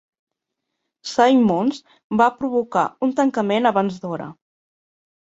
[1.09, 1.83] Simmons
[2.23, 4.35] va provocar un tancament abans d'hora.